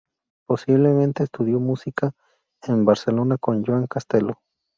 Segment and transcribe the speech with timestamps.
[0.47, 2.15] Posiblemente estudió música
[2.63, 4.39] en Barcelona con Joan Castelló.